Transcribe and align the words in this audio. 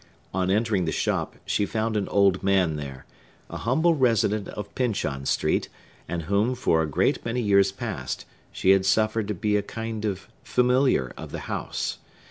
On 0.33 0.49
entering 0.49 0.85
the 0.85 0.91
shop, 0.91 1.35
she 1.45 1.63
found 1.63 1.95
an 1.95 2.07
old 2.09 2.41
man 2.41 2.75
there, 2.75 3.05
a 3.51 3.57
humble 3.57 3.93
resident 3.93 4.47
of 4.47 4.73
Pyncheon 4.73 5.27
Street, 5.27 5.69
and 6.07 6.23
whom, 6.23 6.55
for 6.55 6.81
a 6.81 6.87
great 6.89 7.23
many 7.23 7.39
years 7.39 7.71
past, 7.71 8.25
she 8.51 8.71
had 8.71 8.83
suffered 8.83 9.27
to 9.27 9.35
be 9.35 9.55
a 9.57 9.61
kind 9.61 10.03
of 10.03 10.27
familiar 10.43 11.13
of 11.17 11.31
the 11.31 11.41
house. 11.41 11.99